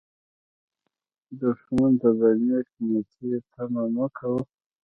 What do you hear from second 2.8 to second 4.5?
نیتي تمه مه کوه